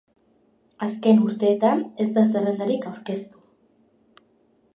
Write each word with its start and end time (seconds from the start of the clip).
Azken 0.85 1.21
urteetan 1.27 1.83
ez 2.05 2.09
da 2.17 2.25
zerrendarik 2.33 2.89
aurkeztu. 2.93 3.45